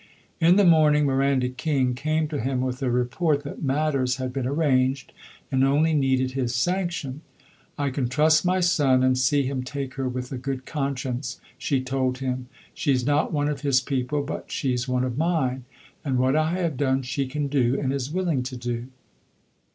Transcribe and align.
In 0.39 0.55
the 0.55 0.65
morning 0.65 1.05
Miranda 1.05 1.47
King 1.47 1.93
came 1.93 2.27
to 2.29 2.39
him 2.41 2.61
with 2.61 2.81
a 2.81 2.89
report 2.89 3.43
that 3.43 3.61
matters 3.61 4.15
had 4.15 4.33
been 4.33 4.47
arranged 4.47 5.13
and 5.51 5.63
only 5.63 5.93
needed 5.93 6.31
his 6.31 6.55
sanction. 6.55 7.21
"I 7.77 7.91
can 7.91 8.07
trust 8.09 8.43
my 8.43 8.61
son, 8.61 9.03
and 9.03 9.15
see 9.15 9.43
him 9.43 9.61
take 9.61 9.93
her 9.97 10.09
with 10.09 10.31
a 10.31 10.39
good 10.39 10.65
conscience," 10.65 11.39
she 11.55 11.81
told 11.81 12.17
him. 12.17 12.47
"She's 12.73 13.05
not 13.05 13.31
one 13.31 13.47
of 13.47 13.61
his 13.61 13.79
people, 13.79 14.23
but 14.23 14.51
she's 14.51 14.87
one 14.87 15.03
of 15.03 15.19
mine; 15.19 15.65
and 16.03 16.17
what 16.17 16.35
I 16.35 16.53
have 16.53 16.77
done 16.77 17.03
she 17.03 17.27
can 17.27 17.45
do, 17.47 17.79
and 17.79 17.93
is 17.93 18.09
willing 18.09 18.41
to 18.41 18.57
do." 18.57 18.87